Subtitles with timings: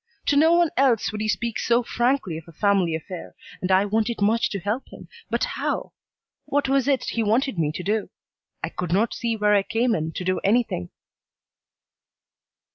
[0.25, 3.85] To no one else would he speak so frankly of a family affair, and I
[3.85, 5.93] wanted much to help him, but how?
[6.45, 8.09] What was it he wanted me to do?
[8.63, 10.89] I could not see where I came in to do anything.